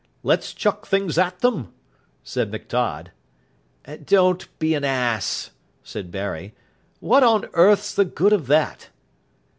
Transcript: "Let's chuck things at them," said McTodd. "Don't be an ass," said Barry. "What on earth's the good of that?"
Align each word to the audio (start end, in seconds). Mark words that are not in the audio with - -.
"Let's 0.23 0.55
chuck 0.55 0.87
things 0.87 1.19
at 1.19 1.41
them," 1.41 1.73
said 2.23 2.51
McTodd. 2.51 3.09
"Don't 4.03 4.47
be 4.57 4.73
an 4.73 4.83
ass," 4.83 5.51
said 5.83 6.09
Barry. 6.09 6.55
"What 6.99 7.23
on 7.23 7.47
earth's 7.53 7.93
the 7.93 8.03
good 8.05 8.33
of 8.33 8.47
that?" 8.47 8.89